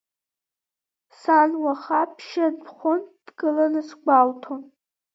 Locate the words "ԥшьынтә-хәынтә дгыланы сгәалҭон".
2.15-4.61